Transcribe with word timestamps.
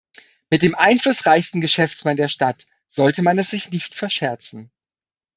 Mit 0.49 0.63
dem 0.63 0.73
einflussreichsten 0.73 1.61
Geschäftsmann 1.61 2.17
der 2.17 2.27
Stadt 2.27 2.65
sollte 2.87 3.21
man 3.21 3.37
es 3.37 3.51
sich 3.51 3.69
nicht 3.69 3.93
verscherzen. 3.93 4.71